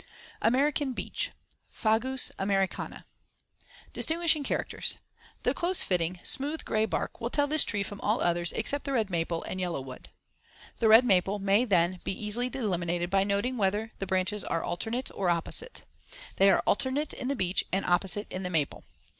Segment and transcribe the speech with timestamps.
[0.41, 1.29] AMERICAN BEECH
[1.69, 3.05] (Fagus americana)
[3.93, 4.97] Distinguishing characters:
[5.43, 8.93] The *close fitting, smooth, gray bark* will tell this tree from all others except the
[8.93, 10.09] red maple and yellow wood.
[10.09, 10.71] See Fig.
[10.71, 10.79] 52.
[10.79, 15.11] The red maple may then be easily eliminated by noting whether the branches are alternate
[15.13, 15.83] or opposite.
[16.37, 18.83] They are alternate in the beech and opposite in the maple.